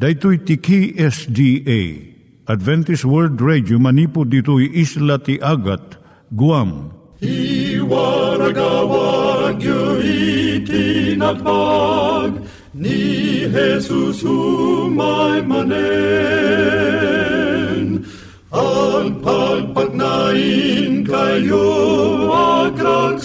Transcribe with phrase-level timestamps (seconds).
[0.00, 1.80] Daitui tiki SDA
[2.48, 6.00] Adventist World Radio manipud ditui isla ti Agat
[6.32, 6.88] Guam.
[7.20, 10.00] I waragawag yu
[10.64, 12.40] itinatpag
[12.72, 15.68] ni Jesus umay manen
[18.56, 21.68] ang pagpagnain kayo
[22.72, 23.20] agkansak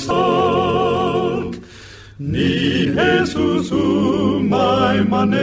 [2.20, 2.65] ni
[2.96, 5.36] Jesus umay manen.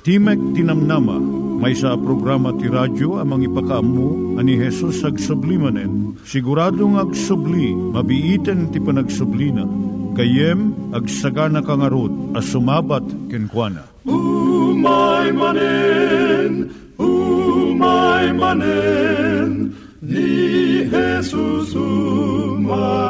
[0.00, 1.20] Timek Tinamnama,
[1.60, 6.16] may sa programa ti radyo amang ipakaamu ani Hesus ag sublimanen.
[6.24, 9.68] Siguradong ag subli, mabiiten ti panagsublina.
[10.16, 13.84] Kayem ag sagana kangarot as sumabat kenkwana.
[14.08, 23.09] Umay manen, umay manen, ni Jesus umay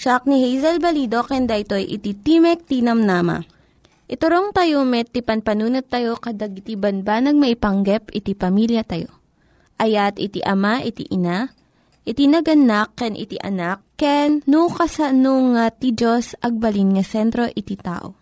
[0.00, 3.44] Siya ni Hazel Balido, kenda ito'y iti Timek Tinam Nama.
[4.08, 9.12] Iturong tayo met, ti panpanunat tayo kadag iti banbanag maipanggep iti pamilya tayo.
[9.76, 11.52] Ayat iti ama, iti ina,
[12.08, 17.76] iti naganak, ken iti anak, ken no kasano nga ti Diyos agbalin nga sentro iti
[17.76, 18.16] tao.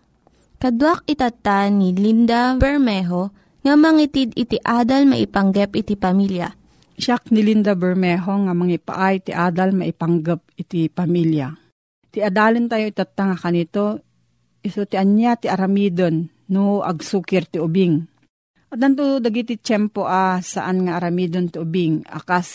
[0.59, 3.31] Kaduak itata ni Linda Bermejo,
[3.63, 6.51] nga mangitid iti adal maipanggep iti pamilya.
[6.99, 11.68] Siya ni Linda Bermejo nga mangipaay ti adal maipanggep iti pamilya.
[12.09, 14.01] Ti adalin tayo itatanga kanito,
[14.65, 18.01] iso ti anya ti aramidon no agsukir ti ubing.
[18.69, 22.47] At nanto dagiti tiyempo a saan nga aramidon ti ubing akas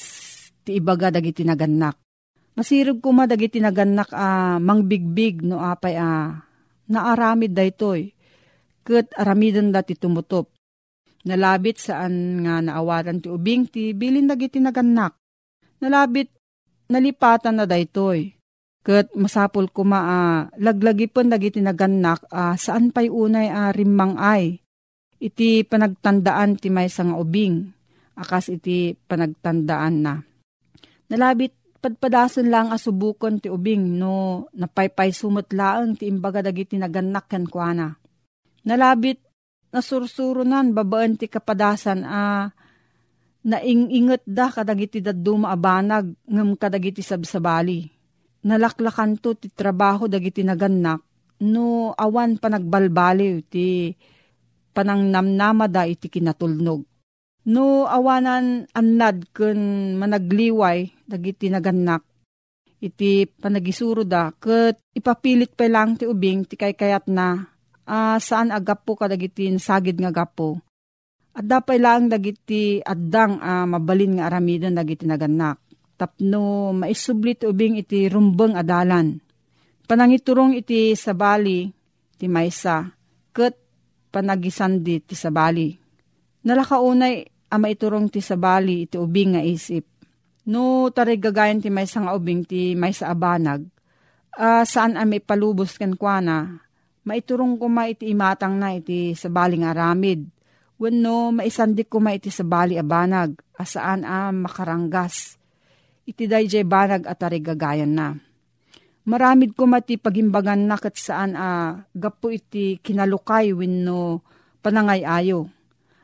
[0.66, 1.98] ti ibaga dagiti naganak.
[2.54, 6.38] Masirog kuma dagiti naganak a mangbigbig no apay a
[6.90, 8.14] naaramid daytoy.
[8.84, 10.54] Kat aramidon dati tumutop
[11.24, 15.16] Nalabit saan nga naawaran ti ubing ti bilin dagiti naganak.
[15.80, 16.28] Nalabit
[16.92, 18.28] nalipatan na daytoy.
[18.84, 20.20] Kat masapul kuma a
[20.60, 24.60] laglagipon dagiti naganak a saan pay unay a rimmang ay.
[25.16, 27.64] Iti panagtandaan ti may nga ubing.
[28.20, 30.20] Akas iti panagtandaan na.
[31.08, 37.88] Nalabit padpadason lang asubukon ti ubing no napaypay sumutlaang ti imbaga dagiti naganak ken kuana.
[38.68, 39.24] Nalabit
[39.72, 42.52] nasursurunan babaan ti kapadasan a
[43.48, 47.93] nainginget da kadagiti daduma abanag ngem kadagiti sabsabali.
[48.44, 51.00] Nalaklakan to ti trabaho dagiti naganak
[51.44, 53.90] no awan panagbalbaliw ti
[54.76, 56.84] panangnamnamada iti kinatulnog.
[57.44, 62.04] No awanan annad ken managliway dagiti naganak
[62.84, 67.48] iti panagisuro da ket ipapilit pa lang ti ubing ti kaykayat na
[67.88, 70.60] uh, saan agapo kadagiti sagid nga gapo.
[71.34, 75.58] At dapay lang dagiti addang uh, mabalin nga aramidon dagiti naganak.
[75.94, 79.18] Tapno maisublit ubing iti rumbeng adalan.
[79.84, 81.70] Panangiturong iti sabali
[82.18, 82.88] ti maysa
[83.30, 83.54] ket
[84.10, 85.70] panagisandi ti sabali.
[86.44, 89.86] Nalakaunay ama iturong ti sabali iti ubing nga isip.
[90.50, 93.64] No tarigagayan ti maysa nga ubing ti maysa abanag.
[94.34, 96.64] Uh, saan ame palubos ken kuana
[97.04, 100.24] maiturong ko ma iti imatang na iti sa baling aramid.
[100.80, 105.38] Wenno maisandik ko ma iti sa bali abanag, asaan a makaranggas.
[106.04, 108.16] Iti dayjay banag at arigagayan na.
[109.04, 114.24] Maramid ko mati pagimbagan na kat saan a gapo iti kinalukay wenno
[114.64, 115.48] panangay ayo.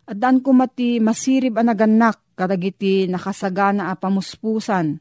[0.05, 5.01] At daan ko mati masirib anaganak kadagiti nakasagana a pamuspusan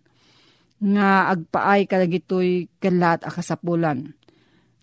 [0.80, 4.16] nga agpaay kadagitoy kalat a kasapulan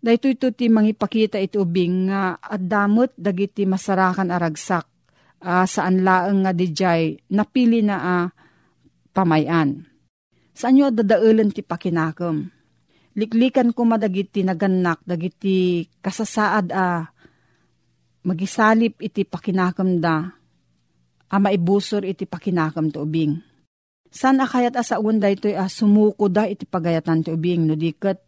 [0.06, 4.86] Dahito ito ti mangipakita iti ubing nga at damot dagiti masarakan aragsak
[5.42, 8.26] uh, saan laeng nga dijay napili na uh,
[9.10, 9.82] pamayan.
[10.56, 12.56] Saan nyo dadaulan ti pakinakam?
[13.16, 17.08] liklikan ko madagiti naganak, dagiti kasasaad a
[18.28, 20.28] magisalip iti pakinakam da,
[21.32, 23.40] a maibusor iti pakinakam to ubing.
[24.12, 28.20] San akayat asa unda ito a sumuko da iti pagayatan ti ubing, no diket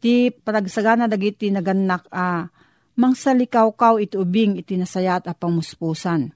[0.00, 2.48] ti panagsagana dagiti naganak a
[3.00, 6.28] mangsalikaw-kaw iti ubing iti nasayat a pamuspusan.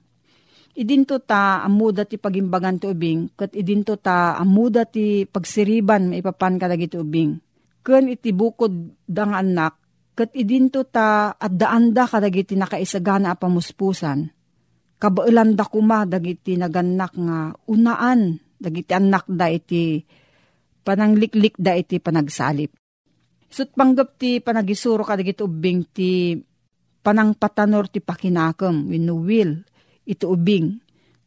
[0.75, 6.67] Idinto ta amuda ti pagimbagan ti ubing, kat idinto ta amuda ti pagsiriban maipapan ka
[6.67, 7.39] dagiti ubing
[7.85, 8.73] ken iti bukod
[9.05, 9.77] dang anak,
[10.17, 14.25] kat idinto ta at daanda kadagiti nakaisagana a pamuspusan.
[14.97, 20.01] Kabailan da kuma dagiti naganak nga unaan, dagiti anak da iti
[20.81, 22.73] panangliklik da iti panagsalip.
[23.45, 26.33] Sut panggap ti panagisuro kadagiti ubing ti
[27.05, 29.61] panangpatanor ti pakinakam, winuwil,
[30.05, 30.77] iti ubing.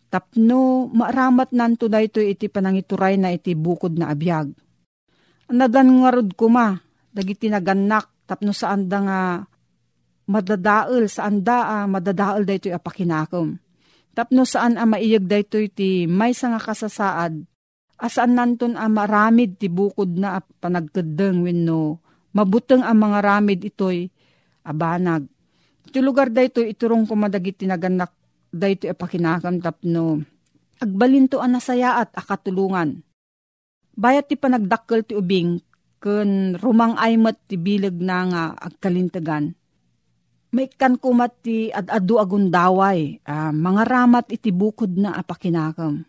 [0.08, 4.48] Tapno maaramat nanto da ito iti panangituray na iti bukod na abiyag
[5.48, 6.76] Nadan nga rod kuma,
[7.12, 9.20] dagiti naganak, tapno saan da nga
[10.28, 13.56] madadaal, saan da ah, madadaal da ito apakinakom.
[14.12, 17.40] Tapno saan a maiyag da ito iti may nga kasasaad,
[17.96, 22.04] asaan nanton a maramid ti bukod na panagkadeng wenno
[22.36, 24.06] mabuteng ang mga ramid ito'y
[24.68, 25.24] abanag.
[25.88, 28.12] Iti lugar da ito iturong kumadagiti naganak
[28.48, 30.24] da ito apakinakam tapno
[30.78, 33.02] agbalinto ang nasaya at akatulungan
[33.98, 35.58] Bayat ti panagdakkel ti ubing,
[35.98, 39.58] kun rumang aymat ti bilag na nga agkalintagan.
[40.54, 46.06] May kan kumat ti ad-adu agundaway, uh, mga ramat iti bukod na apakinakam.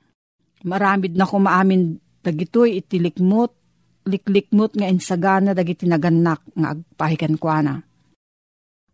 [0.69, 3.57] Maramid na kumaamin dagitoy iti likmot,
[4.05, 7.73] liklikmot nga insagana dagiti naganak nga agpahikan kwa na.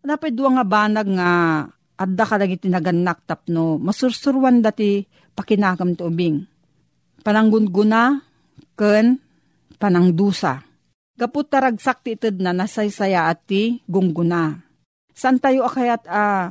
[0.00, 1.30] Dapat duwa nga banag nga
[1.96, 6.36] adda ka dagiti naganak tapno masursurwan dati pakinakam ti ubing.
[7.24, 8.20] Pananggunguna
[8.76, 9.18] ken
[9.80, 10.62] panangdusa.
[11.16, 14.60] Gaput taragsak ti ited na nasaysaya at ti gungguna.
[15.16, 16.44] San tayo akayat a ah,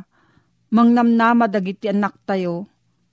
[0.73, 2.65] mangnamnama dagiti anak tayo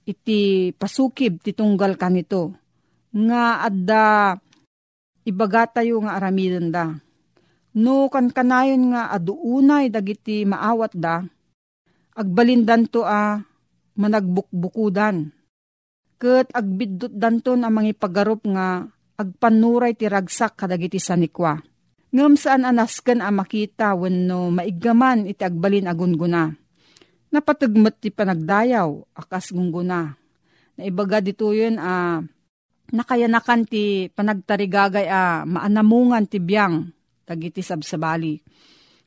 [0.09, 2.57] iti pasukib ti tunggal kanito.
[3.13, 4.05] Nga adda
[5.29, 6.97] ibaga tayo nga aramiden da.
[7.73, 11.25] No kan kanayon nga aduunay dagiti maawat da,
[12.17, 13.41] agbalindan to a
[13.97, 15.33] managbukbukudan.
[16.17, 18.87] Kat agbiddot danton ang mga pagarup nga
[19.19, 21.59] agpanuray ti ragsak kadagiti sanikwa.
[22.13, 26.53] Ngam saan anasken a makita wenno maigaman iti agbalin agunguna.
[27.33, 30.13] Napatagmat ti panagdayaw akas gungguna.
[30.77, 32.25] Naibaga dito yun a uh,
[32.93, 36.93] nakayanakan ti panagtarigagay a maanamungan ti biyang
[37.25, 38.45] tagiti sabsabali.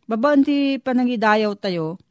[0.09, 2.01] Babaan ti panangidayaw tayo,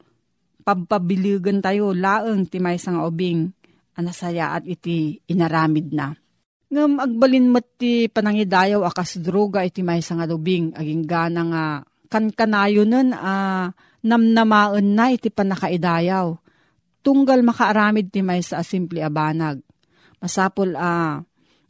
[0.65, 3.53] pabpabiligan tayo laeng ti may nga ubing
[3.95, 6.17] anasaya at iti inaramid na.
[6.73, 11.65] Ngam agbalin mat ti panangidayaw akas droga iti may nga dubing aging gana nga
[12.11, 13.69] kankanayo nun a
[14.03, 16.35] namnamaen na iti panakaidayaw.
[17.05, 19.61] Tunggal makaaramid ti may sa simple abanag.
[20.19, 21.21] Masapol a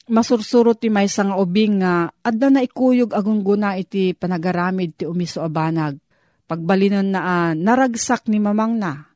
[0.07, 5.99] masursuro ti may nga ubing nga adda na ikuyog agungguna iti panagaramid ti umiso abanag.
[6.45, 9.09] Pagbalinon na a naragsak ni mamang na.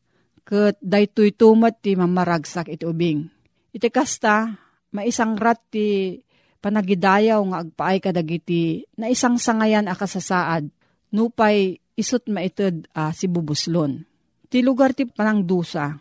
[0.48, 3.28] Kat daytoy tumat ti mamaragsak iti ubing.
[3.69, 4.56] Iti kasta,
[4.96, 6.16] maisang rat ti
[6.58, 10.72] panagidayaw nga agpaay kadagiti na isang sangayan akasasaad
[11.12, 14.06] nupay isot maited uh, si bubuslon.
[14.49, 15.99] Ti lugar ti panangdusa.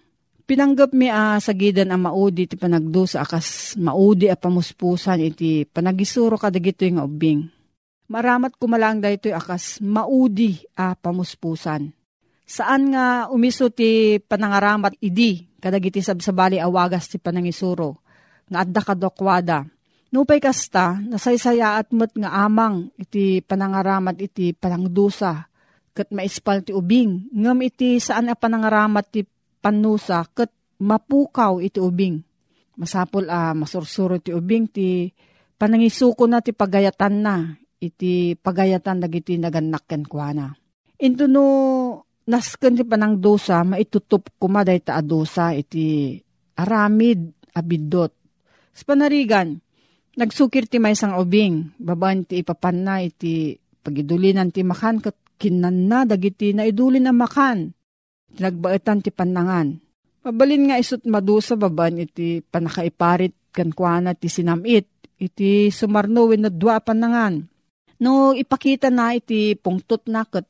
[0.48, 6.40] Pinanggap mi a uh, sagidan ang maudi ti panagdusa akas maudi a pamuspusan iti panagisuro
[6.40, 7.57] kadagito nga ubing.
[8.08, 11.92] Maramat kumalang da ito akas maudi a pamuspusan.
[12.48, 18.00] Saan nga umiso ti panangaramat idi kadagiti sabsabali awagas ti panangisuro
[18.48, 19.68] nga adda kadokwada.
[20.08, 25.44] Nupay kasta, nasaysaya at met nga amang iti panangaramat iti panangdusa,
[25.92, 29.28] kat maispal ti ubing, ngam iti saan a panangaramat ti
[29.60, 30.48] panusa, kat
[30.80, 32.24] mapukaw iti ubing.
[32.80, 35.12] Masapol a masursuro ti ubing ti
[35.60, 37.36] panangisuko na ti pagayatan na,
[37.82, 40.48] iti pagayatan dagiti naganakken kwa na.
[40.98, 41.46] Ito no,
[42.26, 46.18] nasken ti panangdusa, maitutup kumaday ta adusa iti
[46.58, 48.18] aramid abidot
[48.78, 49.58] sa panarigan,
[50.14, 55.90] nagsukir ti may sang ubing, baban ti ipapan na iti pagidulinan ti makan kat kinan
[55.90, 57.74] na dagiti na idulin na makan.
[58.38, 59.82] Tinagbaetan ti panangan.
[60.22, 64.86] Mabalin nga isut madusa baban iti panakaiparit kan kuana ti sinamit,
[65.18, 67.42] iti sumarno na dua panangan.
[68.04, 70.46] No ipakita na iti pungtot na kat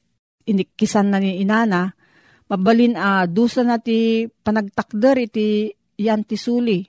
[0.48, 1.96] inikisan na ni inana,
[2.52, 6.84] mabalin a uh, dusa na ti panagtakder iti yan ti suli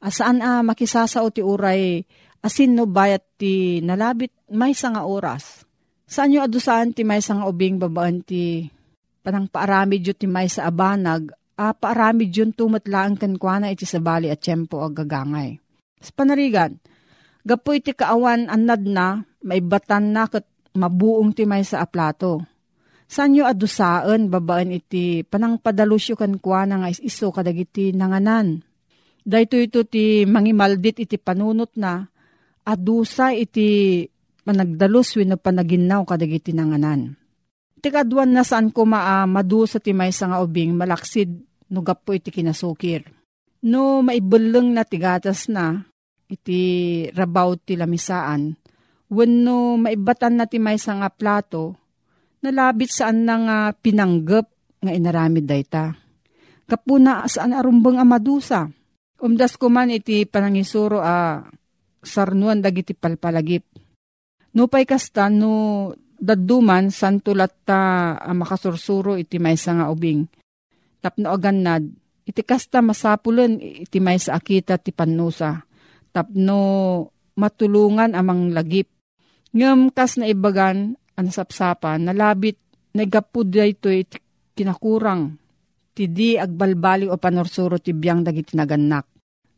[0.00, 2.00] Asaan a ah, makisasao ti uray
[2.40, 5.68] asin no bayat ti nalabit may nga oras.
[6.08, 8.64] Saan nyo adusaan ti may nga ubing babaan ti
[9.20, 14.32] panang paaramid ti may sa abanag, a paaramid yun tumatlaan kan kwa na iti sabali
[14.32, 15.60] at tiyempo ag gagangay.
[16.00, 16.80] Sa panarigan,
[17.46, 20.44] gapo iti kaawan anad na, maibatan na kat
[20.76, 22.44] mabuong ti may sa aplato.
[23.10, 28.62] Saan nyo adusaan babaan iti panang padalusyo kan kwa na nga iso kadagiti nanganan.
[29.26, 32.06] Dahito ito ti mangimaldit iti panunot na,
[32.62, 34.06] adusa iti
[34.46, 37.18] managdalus wino panaginaw kadagiti nanganan.
[37.80, 41.32] Tikadwan na saan ko maa madu sa timay sa nga ubing malaksid
[41.72, 43.08] no gapo iti kinasukir.
[43.66, 45.89] No maibuleng na tigatas na
[46.30, 46.60] iti
[47.10, 48.54] rabaw ti lamisaan.
[49.10, 51.74] Wenno maibatan na timay sa nga plato,
[52.46, 54.46] nalabit saan na nga pinanggap
[54.78, 55.98] nga inaramid dayta.
[56.70, 58.70] Kapuna saan arumbang amadusa.
[59.20, 61.42] Umdas ko man iti panangisuro a
[62.00, 63.66] sarnuan dagiti palpalagip
[64.50, 70.26] Nupay kasta no daduman santulat ta uh, makasursuro iti maysa nga ubing.
[71.00, 71.86] Tapno agannad,
[72.26, 75.62] iti kasta masapulen iti maysa akita ti pannusa.
[76.10, 76.60] Tapno
[77.38, 78.90] matulungan amang lagip.
[79.54, 81.28] Ngem kas na ibagan ang
[82.02, 82.58] nalabit
[82.94, 84.04] nagapud iti
[84.54, 85.38] kinakurang.
[85.90, 89.06] Ti di agbalbali o panorsuro ti biyang dagiti naganak.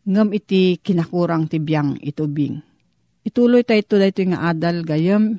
[0.08, 2.72] Ngem iti kinakurang ti biyang itubing
[3.22, 5.38] ituloy tayo ito dahito nga adal gayam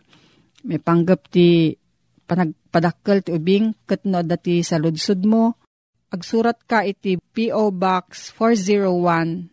[0.64, 1.76] may panggap ti
[2.24, 4.80] panagpadakkel ti ubing katno dati sa
[5.28, 5.60] mo
[6.08, 7.76] agsurat ka iti P.O.
[7.76, 9.53] Box 401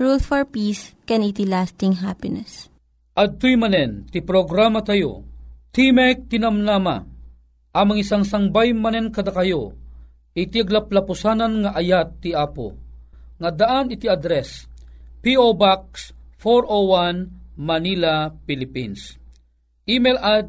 [0.00, 2.72] Rule for Peace, can iti lasting happiness.
[3.12, 5.28] At tuy manen, ti programa tayo,
[5.76, 7.04] Timek Tinamnama,
[7.76, 9.76] amang isang sangbay manen kada kayo,
[10.32, 12.72] iti aglaplapusanan nga ayat ti Apo,
[13.36, 14.64] nga daan iti address,
[15.20, 15.52] P.O.
[15.52, 19.20] Box 401 Manila, Philippines.
[19.84, 20.48] Email at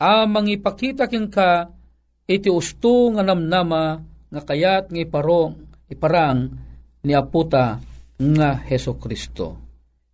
[0.00, 1.68] Amang ipakita keng ka,
[2.24, 4.00] iti usto nga namnama,
[4.32, 5.52] nga kayat nga iparong,
[5.92, 6.48] iparang,
[7.04, 7.80] ni Aputa
[8.20, 9.56] nga Heso Kristo.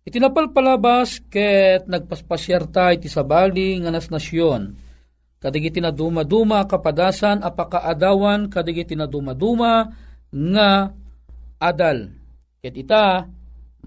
[0.07, 4.71] Itinapalpalabas ket nagpaspasyarta iti sabali nga nas nasyon.
[5.37, 9.91] Kadigiti na duma-duma kapadasan apakaadawan kadigiti na duma-duma
[10.33, 10.91] nga
[11.61, 12.11] adal.
[12.59, 13.23] Ket ita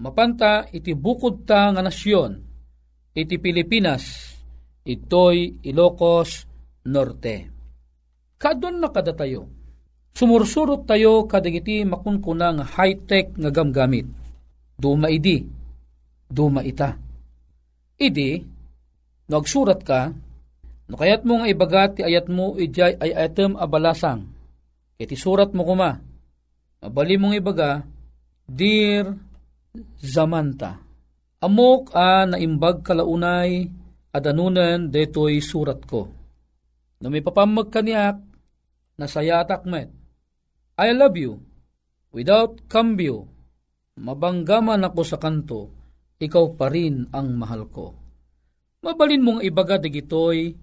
[0.00, 2.32] mapanta iti bukod ta nga nasyon
[3.12, 4.32] iti Pilipinas
[4.86, 6.46] itoy Ilocos
[6.88, 7.36] Norte.
[8.40, 9.60] Kadon na kada tayo
[10.10, 14.10] Sumursurot tayo kadagiti makunkunang high-tech nga gamgamit.
[14.74, 15.44] Duma idi,
[16.26, 16.96] duma ita.
[18.00, 18.40] Idi,
[19.28, 20.10] nagsurat ka,
[20.90, 24.26] no kayat mo nga ibagat ti ayat mo ijay ay ayatem abalasang.
[25.00, 25.96] Iti surat mo kuma,
[26.80, 27.84] mabali mong ibaga,
[28.50, 29.14] Dear
[30.02, 30.80] Zamanta,
[31.38, 33.70] amok a naimbag kalaunay
[34.10, 36.10] adanunan detoy surat ko.
[37.00, 38.18] No may papamag kaniak,
[38.98, 39.88] nasayatak met
[40.80, 41.36] I love you.
[42.10, 43.28] Without cambio,
[44.00, 45.60] mabanggaman ako sa kanto,
[46.18, 47.94] ikaw pa rin ang mahal ko.
[48.80, 50.56] Mabalin mong ibaga digitoy,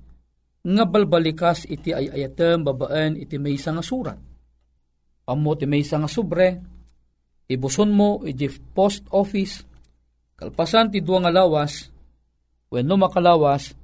[0.67, 4.19] nga balbalikas iti ay ayatem babaan iti may nga surat.
[5.27, 6.55] Pamo ti may nga sobre,
[7.51, 9.59] ibuson mo iti post office,
[10.39, 11.91] kalpasan ti duwa nga lawas,
[12.71, 13.75] wenno makalawas,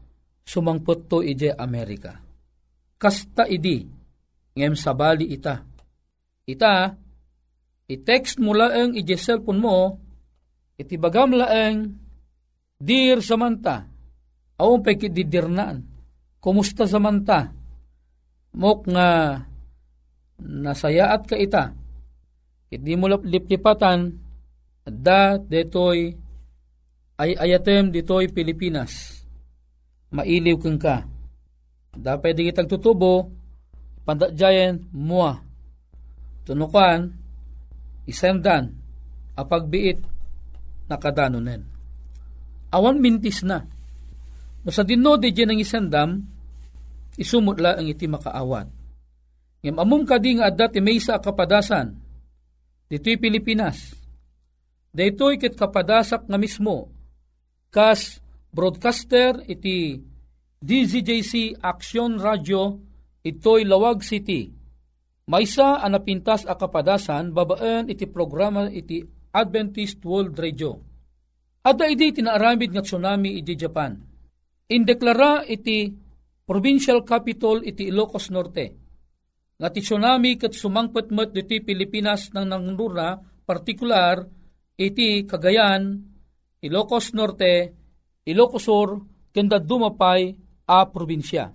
[0.48, 2.16] sumangpot to iti Amerika.
[2.96, 3.84] Kasta idi,
[4.56, 5.60] ngem sabali ita.
[6.48, 6.96] Ita,
[7.92, 9.76] i-text mo laeng iti cellphone mo,
[10.80, 11.92] iti bagam laeng,
[12.80, 13.84] Dear Samantha,
[14.64, 15.84] awang pagkididirnaan,
[16.40, 17.52] kumusta Samantha?
[18.56, 19.10] Mok nga
[20.40, 21.76] nasayaat ka ita,
[22.74, 24.18] hindi mo liplipatan,
[24.84, 26.12] da detoy
[27.22, 29.24] ay ayatem ditoy Pilipinas.
[30.12, 31.08] Mailiw kang ka.
[31.94, 33.30] Da pwede kitang tutubo,
[34.04, 35.40] pandadjayan mua.
[36.44, 37.14] Tunukan,
[38.10, 38.76] isendan,
[39.38, 40.04] apagbiit,
[40.90, 41.74] nakadanunen
[42.74, 43.62] awan mintis na.
[44.66, 46.10] No sa dinno di dyan ang isandam,
[47.22, 48.68] isumutla ang iti makaawat.
[49.64, 51.96] Ngam amum kadi nga adda ti maysa kapadasan,
[52.92, 53.96] dito'y Pilipinas.
[54.94, 56.92] Daytoy ket kapadasak nga mismo,
[57.72, 58.22] kas
[58.54, 59.98] broadcaster iti
[60.62, 62.78] DZJC Action Radio
[63.24, 64.52] ito'y Lawag City.
[65.32, 69.00] Maysa anapintas a kapadasan babaan iti programa iti
[69.32, 70.94] Adventist World Radio
[71.64, 73.96] Ada iti tinaaramid nga tsunami iti Japan.
[74.68, 75.88] Indeklara iti
[76.44, 78.83] provincial capital iti Ilocos Norte.
[79.60, 84.24] Nga ti tsunami kat sumangpatmat iti Pilipinas ng nangnura, partikular
[84.80, 86.00] iti Cagayan,
[86.64, 87.76] Ilocos Norte,
[88.26, 88.90] Ilocos Sur,
[89.34, 90.34] kenda dumapay
[90.70, 91.52] a probinsya.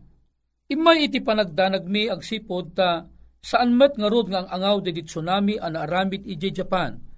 [0.69, 3.09] Imay iti panagdanagmi agsipod ta
[3.41, 7.09] saan met nga rod nga ang angaw di tsunami ana aramid iti Japan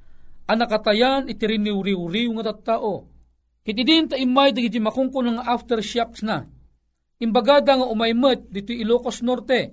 [0.51, 3.07] anakatayan iti riniw-riw nga tattao.
[3.63, 6.43] Kiti din ta imay dagiti makungkon nga aftershocks na.
[7.23, 9.71] Imbagada nga umaymet dito Ilocos Norte.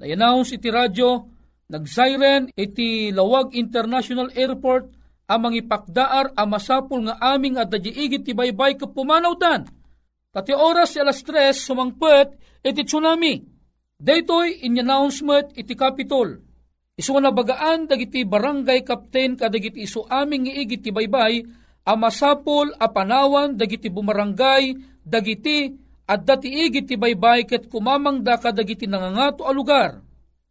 [0.00, 1.28] Nayanawns iti radyo,
[1.68, 4.88] nagsiren iti Lawag International Airport
[5.28, 9.68] amang ipakdaar a masapul nga aming at igit ti baybay kapumanawtan.
[10.32, 13.40] Tati oras alas tres sumangpet iti tsunami.
[14.00, 16.52] Daytoy in announcement iti Capitol
[16.92, 21.40] Isu na bagaan dagiti barangay captain kadagiti isu aming iigit ti baybay
[21.88, 25.72] a masapol a panawan dagiti bumarangay dagiti
[26.12, 30.04] at dati igit ti baybay ket kumamang da kadagiti nangangato a lugar.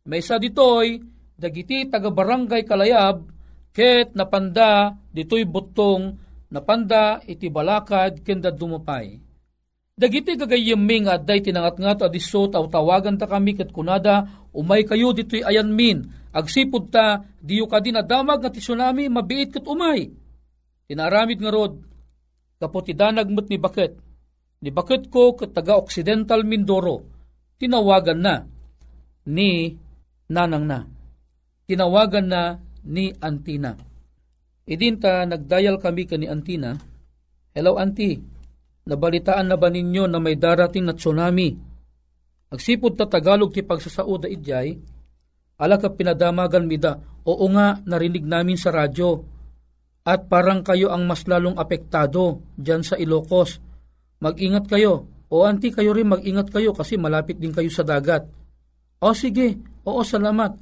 [0.09, 0.97] May sa ditoy
[1.37, 3.29] dagiti taga barangay kalayab
[3.69, 6.17] ket napanda ditoy butong
[6.49, 9.21] napanda iti balakad kenda dumapay.
[9.93, 15.13] Dagiti gagayeming at day tinangat nga to adiso tawagan ta kami ket kunada umay kayo
[15.13, 20.15] ditoy ayan min Agsipod ta, diyo ka din adamag nga ti tsunami, mabiit kat umay.
[20.87, 21.83] Tinaramid nga rod,
[22.87, 24.10] idanag mo't ni Bakit.
[24.61, 27.01] Ni Bakit ko kat taga Occidental Mindoro,
[27.57, 28.45] tinawagan na
[29.25, 29.73] ni
[30.29, 30.85] Nanang na.
[31.65, 33.73] Tinawagan na ni Antina.
[34.69, 36.77] Idinta nagdayal kami ka ni Antina,
[37.51, 38.21] Hello Auntie,
[38.85, 41.57] nabalitaan na ba ninyo na may darating na tsunami?
[42.53, 44.77] Agsipod ta Tagalog ti pagsasauda idjay,
[45.61, 49.21] Ala ka pinadamagan mida, oo nga narinig namin sa radyo.
[50.01, 53.61] At parang kayo ang mas lalong apektado dyan sa Ilocos.
[54.21, 55.09] Mag-ingat kayo.
[55.31, 58.29] O anti kayo rin mag-ingat kayo kasi malapit din kayo sa dagat.
[59.01, 60.53] O sige, oo salamat.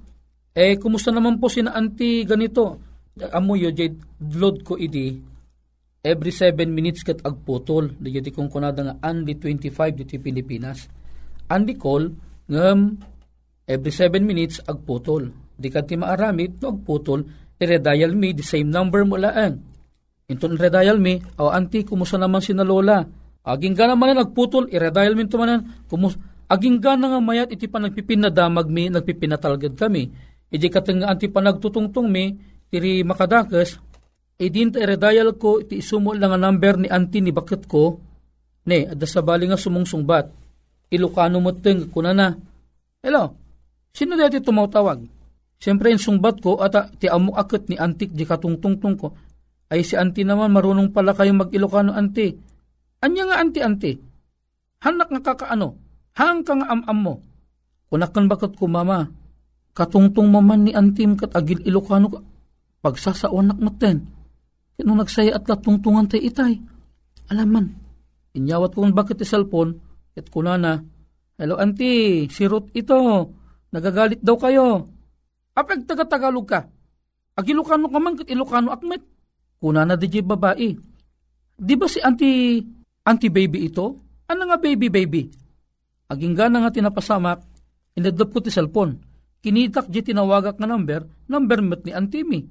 [0.55, 2.79] Eh, kumusta naman po si na anti ganito?
[3.35, 3.91] Amo yo, jay
[4.39, 5.19] load ko idi.
[5.99, 7.99] Every 7 minutes kat agputol.
[7.99, 10.87] Di kong kunada nga only 25 dito Pilipinas.
[11.51, 12.07] Andi call,
[12.47, 12.95] ngam
[13.67, 15.27] every 7 minutes agputol.
[15.59, 17.27] Di ka ti maaramid no agputol,
[17.59, 19.59] i-redial me, the same number mo laan.
[20.31, 23.03] Inton redial me, o anti, kumusta naman si na lola?
[23.45, 27.69] Aging ka naman na nagputol, i-redial me tumanan, kumus aging ka na nga mayat, iti
[27.69, 30.11] pa nagpipinadamag mi, nagpipinatalgad kami.
[30.49, 32.35] Iti katang anti pa nagtutungtong mi,
[32.69, 33.79] tiri makadakas,
[34.41, 38.01] idin ta i-redial ko, iti isumo lang ang number ni anti ni bakit ko,
[38.67, 40.25] ne, adda sa bali nga sumungsungbat,
[40.91, 42.33] ilokano mo ting, kuna na,
[43.01, 43.39] hello,
[43.93, 45.01] Sino dati tumatawag?
[45.59, 49.11] Siyempre yung sungbat ko at ti amo akit ni antik di katungtungtung ko.
[49.67, 52.31] Ay si anti naman marunong pala kayong mag-Ilocano anti.
[52.99, 53.95] Anya nga anti-anti?
[54.83, 55.75] Hanak nga kakaano?
[56.19, 57.15] Hang ka nga am-am mo?
[57.87, 59.07] Kunakan bakit ko mama?
[59.71, 62.19] Katungtong maman ni antim kat agil Ilocano ka.
[62.83, 64.07] Pagsasawanak natin.
[64.75, 66.59] Kano nagsaya at latungtungan tay itay.
[67.31, 67.71] Alaman.
[68.35, 69.79] Inyawat ko bakit cellphone.
[70.19, 70.83] At kunana.
[71.39, 73.31] Hello anti, si Ruth ito
[73.69, 74.89] Nagagalit daw kayo.
[75.53, 76.65] Apag taga-Tagalog ka.
[77.37, 79.05] Ag Ilocano ka man, Ilocano akmet.
[79.61, 80.69] Kuna na di babae.
[81.59, 82.59] Di ba si anti,
[83.09, 83.97] anti baby ito?
[84.29, 85.25] Ano nga baby baby?
[86.13, 87.41] Aging gana nga tinapasamak,
[87.97, 89.01] inadap ko ti cellphone.
[89.41, 92.45] Kinitak di tinawagak nga number, number met ni Antimi.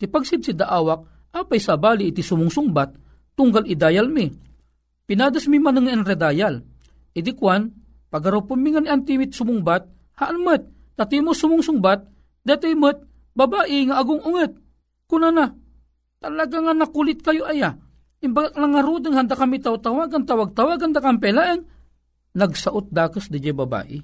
[0.00, 2.94] Ti pagsid si daawak, apay sabali iti sumungsungbat,
[3.36, 4.30] tunggal idayal mi.
[5.04, 6.64] Pinadas mi man nga enredayal.
[7.12, 7.68] Idi kwan,
[8.08, 9.84] pagaraw pumingan ni Antimi sumungbat,
[10.16, 10.62] haan met,
[10.94, 12.06] tatimo sumungsungbat,
[12.46, 13.02] detoy met,
[13.34, 14.52] babae nga agong unget.
[15.10, 15.50] Kuna na,
[16.22, 17.74] talaga nga nakulit kayo aya.
[18.18, 21.62] Imbagak lang nga rudeng handa kami taw-tawagan, tawag-tawagan da kampelaan.
[22.34, 23.98] Nagsaot dakas di babae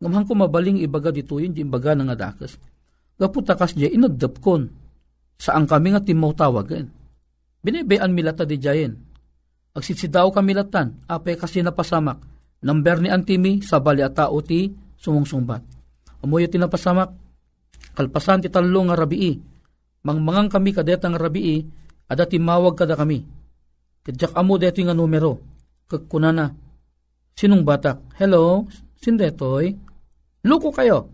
[0.00, 2.56] Ngamhan ko mabaling ibaga dito yun, di imbaga na nga dakas.
[3.20, 4.64] Gaputakas di inagdap kon.
[5.36, 6.88] Saan kami nga timaw tawagan.
[7.60, 8.96] Binibayan milata di jayen.
[9.76, 12.16] Agsisidaw kami latan, apay kasi napasamak.
[12.64, 15.62] Number ni Antimi, sa bali at tao ti sumungsungbat.
[16.24, 17.12] Amoyo ti napasamak,
[17.92, 19.36] kalpasan ti talong nga rabii.
[20.00, 21.60] Mangmangang kami kadetang rabii,
[22.08, 23.20] ada timawag kada kami.
[24.00, 25.36] Kadyak amo deto nga numero.
[25.90, 26.48] Kagkunana,
[27.36, 28.16] sinong batak?
[28.16, 28.64] Hello,
[28.96, 29.76] sindetoy?
[30.46, 31.10] Luko kayo.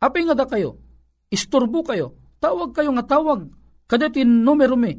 [0.00, 0.80] Apay nga da kayo.
[1.28, 2.16] Isturbo kayo.
[2.40, 3.48] Tawag kayo nga tawag.
[3.84, 4.96] Kadatin numero me.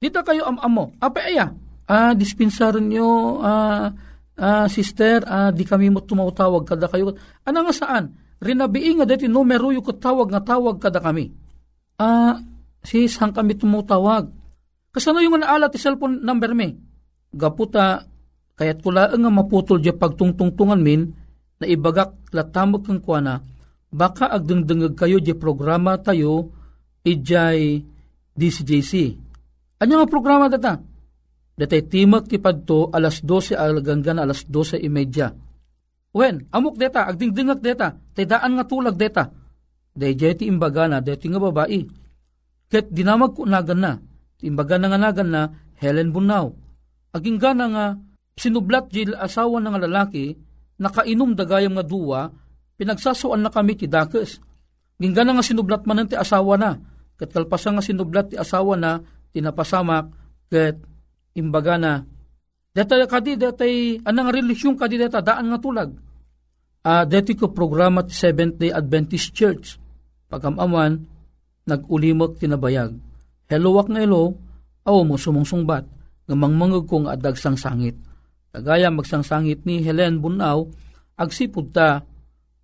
[0.00, 0.96] Dita kayo am-amo.
[1.00, 1.52] Apay aya.
[1.84, 3.92] Ah, dispensaran nyo, ah,
[4.40, 7.12] ah, sister, ah, di kami mo tumatawag kada kayo.
[7.44, 8.16] Ano nga saan?
[8.40, 11.28] Rinabii nga dati numero yung katawag nga tawag kada kami.
[12.00, 12.40] Ah,
[12.80, 14.32] sis, hang kami tumutawag.
[14.94, 16.78] Kasano yung naala ti cellphone number me?
[17.34, 18.06] Gaputa,
[18.54, 21.10] kayat kula nga maputol di pagtungtungtungan min,
[21.58, 23.42] na ibagak latamog kang kuana,
[23.90, 26.54] baka agdengdengag kayo di programa tayo
[27.02, 27.82] ijay
[28.38, 28.92] DCJC.
[29.82, 30.78] Ano nga programa data?
[31.54, 35.30] Datay timag ti padto alas 12 alaganggan alas 12 imedya.
[36.14, 39.26] Wen, amok deta, agdingdingak deta, tay daan nga tulag deta.
[39.94, 41.82] Dayjay ti imbaga na, deti nga babae.
[42.70, 43.92] Ket dinamag ko nagan na,
[44.42, 45.42] imbaga nga nagan na,
[45.78, 46.50] Helen Bunaw.
[47.14, 47.86] Aging gana nga,
[48.34, 50.34] sinublat jil asawa ng lalaki,
[50.80, 52.20] nakainom dagayam nga duwa,
[52.74, 54.42] pinagsasuan na kami ti dakes.
[54.98, 56.74] Ginggana nga sinublat man ti asawa na,
[57.14, 58.98] kat kalpasa nga sinublat ti asawa na,
[59.30, 60.10] tinapasamak,
[60.50, 60.82] kat
[61.38, 61.92] imbaga na,
[62.74, 65.94] Deta kadi detay anang relisyon kadi deta daan nga tulag.
[66.84, 69.78] Uh, deti ko programa ti Seventh Day Adventist Church.
[70.26, 71.06] Pagamaman,
[71.70, 72.98] nagulimok tinabayag.
[73.44, 74.32] Hello wak nga hello,
[74.88, 75.84] aw mo sumungsungbat,
[76.32, 77.92] ngamangmangag kong adag sang sangit.
[78.56, 80.64] Kagaya magsangsangit ni Helen Bunaw,
[81.20, 82.08] agsipud ta,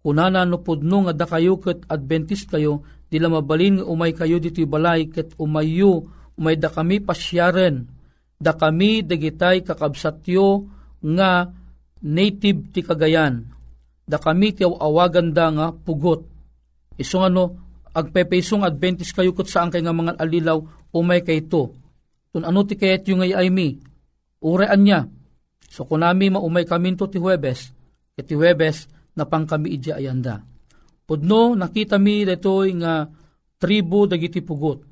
[0.00, 2.80] kunana no pudno nga da kayo ket Adventist kayo,
[3.12, 6.08] dila mabalin nga umay kayo dito balay ket umayo,
[6.40, 7.84] umay da kami pasyaren,
[8.40, 10.64] da kami dagitay kakabsatyo
[11.04, 11.52] nga
[12.00, 13.44] native ti Cagayan,
[14.08, 16.24] da kami ti awagan da nga pugot.
[16.96, 17.44] Isong ano,
[17.94, 20.58] agpepesong Adventist kayo ket saan kay nga mga alilaw,
[20.94, 21.74] umay kay to.
[22.30, 23.74] Tun ano ti kayat yung ay mi,
[24.42, 25.00] urean niya,
[25.70, 27.70] So kunami maumay kaminto ti Huwebes,
[28.18, 30.42] iti Huwebes na pang kami idya ayanda.
[31.06, 33.06] Pudno nakita mi detoy nga
[33.54, 34.82] tribo dagiti pugot.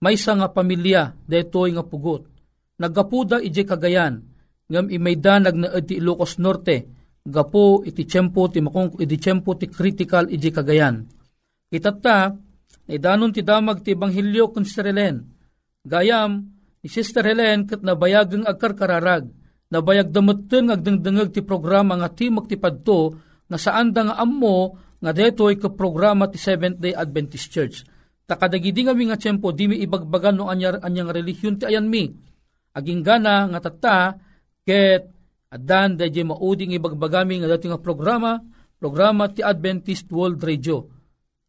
[0.00, 2.30] Maysa nga pamilya detoy nga pugot.
[2.78, 4.22] Naggapuda ije kagayan,
[4.70, 6.86] ngam imaydanag na iti Ilocos Norte,
[7.26, 11.04] gapo iti tiyempo ti makong iti tiyempo ti critical ije kagayan.
[11.70, 12.34] Itata,
[12.90, 15.22] naidanon ti damag ti Banghilyo kun Sister Helen.
[15.86, 16.50] Gayam,
[16.82, 19.30] ni Sister Helen kat nabayagang agkarkararag,
[19.70, 22.28] nabayag damutten agdengdengeg ti programa nga ti
[22.58, 23.14] padto
[23.46, 27.86] nga saan da nga ammo nga detoy ka programa ti Seventh Day Adventist Church.
[28.26, 32.06] Takadagidi nga nga tiyempo di mi ibagbagan no anyar anyang relihiyon ti ayan mi.
[32.70, 33.98] Aging gana nga tata
[34.62, 35.10] ket
[35.50, 38.38] adan da di mauding ibagbagami nga dati nga programa
[38.78, 40.99] programa ti Adventist World Radio.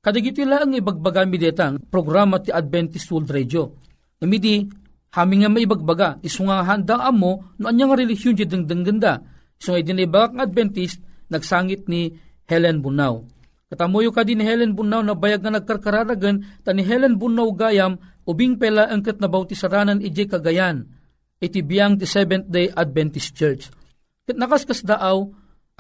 [0.02, 3.70] Kadagiti lang ibagbagami deta programa ti Adventist World Radio.
[4.18, 4.66] Namidi
[5.12, 9.20] Hami nga maibagbaga, iso nga handa amo, no anya nga relisyon di dengdeng ganda.
[9.60, 12.16] Iso nga dinibagak nga Adventist, nagsangit ni
[12.48, 13.20] Helen Bunaw.
[13.68, 18.00] Katamuyo ka din ni Helen Bunaw na bayag nga nagkarkararagan, ta ni Helen Bunaw gayam,
[18.24, 20.88] ubing pela angkat na bautisaranan ije kagayan,
[21.44, 23.68] iti biyang ti Seventh Day Adventist Church.
[24.24, 25.28] Kat nakaskas daaw,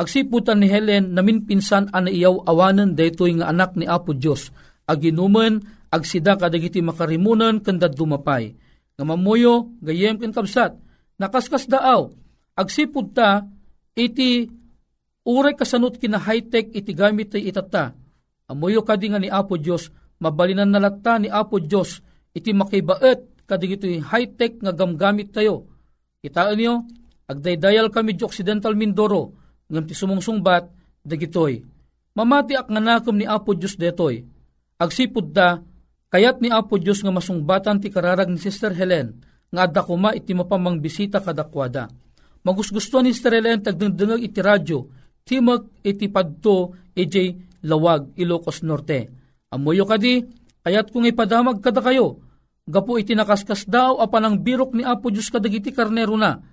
[0.01, 4.49] agsiputan ni Helen namin pinsan ana iyaw awanan daytoy nga anak ni Apo Dios
[4.89, 5.61] aginumen
[5.93, 8.57] agsida kadagiti makarimunan kandad dumapay
[9.01, 10.77] nga mamuyo gayem ken kabsat.
[11.17, 12.13] Nakaskas daaw.
[12.53, 13.45] Agsipud ta
[13.97, 14.45] iti
[15.25, 17.97] uray kasanot kina high-tech iti gamit tay itata.
[18.45, 19.89] Amuyo kadi nga ni Apo Dios
[20.21, 22.01] mabalinan nalatta ni Apo Dios
[22.37, 25.65] iti makibaet kadi iti high-tech nga gamgamit tayo.
[26.21, 26.85] Kitaan niyo
[27.25, 29.40] agdaydayal kami di Occidental Mindoro
[29.71, 30.67] ngam ti sumungsungbat
[31.07, 31.63] dagitoy
[32.11, 34.27] mamati ak nga nakom ni Apo Dios detoy
[34.75, 35.63] agsipud ta
[36.11, 40.35] Kayat ni Apo Diyos nga masungbatan ti kararag ni Sister Helen, nga adda kuma iti
[40.35, 41.87] mapamang bisita kadakwada.
[42.43, 44.91] Magusgusto ni Sister Helen tagdengdengag iti radyo,
[45.23, 47.31] timag iti padto iti
[47.63, 49.07] lawag Ilocos Norte.
[49.55, 50.19] Amuyo kadi,
[50.67, 52.19] kayat kung ipadamag kada kayo,
[52.67, 56.43] gapo iti nakaskas daw apan ang birok ni Apo Diyos kadagiti karnero na.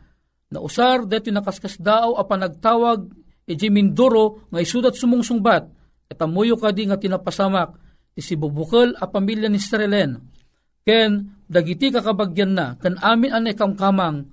[0.49, 3.05] Nausar deti nakaskas daw apan nagtawag
[3.45, 5.65] iti Mindoro nga isudat sumungsungbat.
[6.09, 7.77] At amuyo kadi nga tinapasamak
[8.17, 10.17] ti si Bubukal a pamilya ni Strelen.
[10.89, 14.25] Ken dagiti kakabagyan na kan amin an kamkamang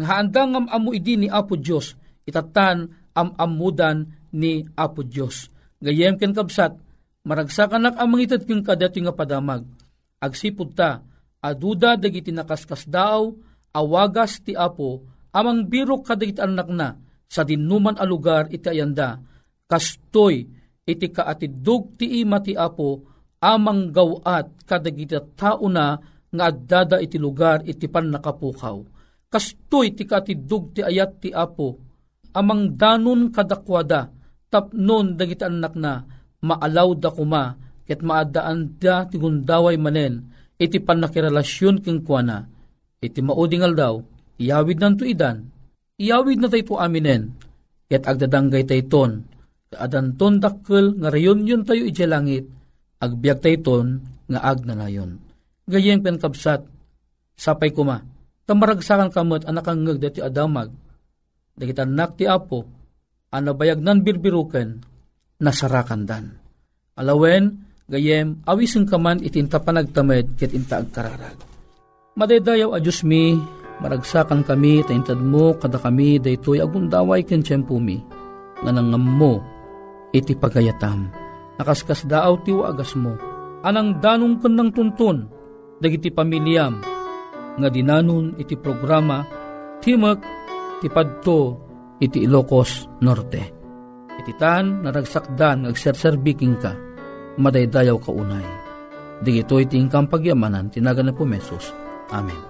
[0.00, 1.92] nga haandang am amu idi ni Apo Diyos
[2.24, 5.52] itatan am amudan ni Apo Diyos.
[5.84, 6.72] Gayem ken kabsat
[7.28, 9.68] maragsakan ang mangitad ken kadati nga padamag.
[10.24, 11.04] Agsipud ta
[11.40, 13.32] aduda dagiti nakaskas daw,
[13.72, 16.94] awagas ti apo, amang biro kadagiti anak na,
[17.30, 19.22] sa dinuman a lugar iti ayanda,
[19.70, 20.46] kastoy
[20.86, 23.06] iti kaatidug ti ima ti apo,
[23.38, 25.94] amang gawat kadagiti tao na
[26.30, 28.78] nga addada iti lugar iti pan nakapukaw.
[29.30, 31.78] Kastoy ti kaatidug ti ayat ti apo,
[32.34, 34.10] amang danon kadakwada,
[34.50, 36.02] tapnon dagiti anak na,
[36.42, 37.54] maalaw da kuma,
[37.86, 42.46] ket maadaan da ti gundaway manen, iti panakirelasyon keng kuana,
[42.98, 43.94] iti maudingal daw,
[44.40, 45.52] iyawid nanto idan,
[46.00, 47.36] iyawid na tayo aminen,
[47.92, 49.12] ket agdadanggay tayo ton,
[49.76, 52.48] adanton dakkel nga rayon yun tayo iti langit,
[52.98, 53.86] agbiag tayo ton
[54.32, 55.20] nga ag na nayon.
[55.68, 56.64] Gayeng penkabsat,
[57.36, 58.02] sapay kuma,
[58.48, 60.72] tamaragsakan kamot anak ang ngag dati adamag,
[61.54, 62.64] dagit anak ti apo,
[63.30, 64.82] anabayag nan birbiruken,
[65.38, 66.24] nasarakan dan.
[66.98, 71.34] Alawen, Gayem, awisin ka man itinta panagtamed ket inta agkararag.
[72.14, 73.34] Madaydayaw a Diyos mi,
[73.80, 78.00] maragsakan kami, taintad mo, kada kami, daytoy agundaway ken tiyempo mi,
[78.60, 79.40] nga nangam mo,
[80.12, 81.08] iti pagayatam.
[81.56, 83.16] Nakaskas daaw ti agas mo,
[83.64, 85.18] anang danong ken ng tuntun,
[85.80, 86.80] dagiti pamilyam,
[87.56, 89.24] nga dinanon iti programa,
[89.80, 90.20] timak,
[90.80, 91.40] ti padto,
[92.00, 93.42] iti Ilocos Norte.
[94.20, 96.76] Iti tan, naragsakdan, agserserbiking ka,
[97.40, 98.44] madaydayaw kaunay.
[99.20, 101.72] Digito iti ingkang pagyamanan, tinaga na po mesos.
[102.12, 102.49] Amen.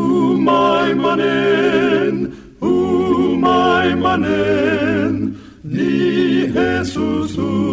[0.51, 2.15] Umay manen,
[2.61, 5.13] umay manen,
[5.63, 7.70] ni Jesus manen.